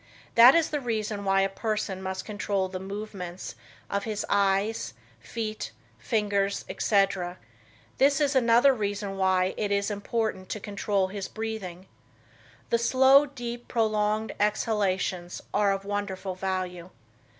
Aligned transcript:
That 0.33 0.55
is 0.55 0.71
the 0.71 0.79
reason 0.81 1.23
why 1.25 1.41
a 1.41 1.47
person 1.47 2.01
must 2.01 2.25
control 2.25 2.67
the 2.67 2.79
movements 2.79 3.53
of 3.87 4.03
his 4.03 4.25
eyes, 4.29 4.95
feet, 5.19 5.71
fingers, 5.99 6.65
etc.; 6.67 7.37
this 7.99 8.19
is 8.19 8.35
another 8.35 8.73
reason 8.73 9.15
why 9.15 9.53
it 9.57 9.71
is 9.71 9.91
important 9.91 10.49
to 10.49 10.59
control 10.59 11.09
his 11.09 11.27
breathing. 11.27 11.85
The 12.71 12.79
slow, 12.79 13.27
deep, 13.27 13.67
prolonged 13.67 14.33
exhalations 14.39 15.39
are 15.53 15.71
of 15.71 15.85
wonderful 15.85 16.33
value. 16.33 16.89